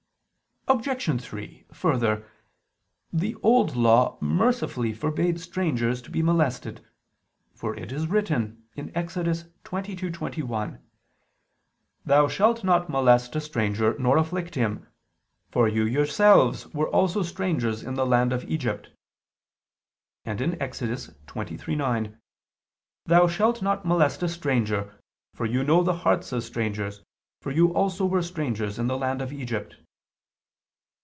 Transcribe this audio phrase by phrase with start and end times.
[0.67, 1.21] Obj.
[1.21, 2.25] 3: Further,
[3.11, 6.79] the Old Law mercifully forbade strangers to be molested:
[7.53, 9.15] for it is written (Ex.
[9.17, 10.79] 22:21):
[12.05, 14.87] "Thou shalt not molest a stranger, nor afflict him;
[15.49, 18.91] for yourselves also were strangers in the land of Egypt":
[20.25, 20.79] and (Ex.
[20.79, 22.17] 23:9):
[23.07, 24.97] "Thou shalt not molest a stranger,
[25.33, 27.01] for you know the hearts of strangers,
[27.41, 29.75] for you also were strangers in the land of Egypt."